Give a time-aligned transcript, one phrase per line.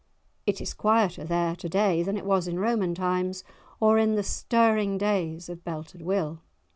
[0.47, 3.43] It is quieter there to day than it was in Roman times,
[3.79, 6.41] or in the stirring days of Belted Will!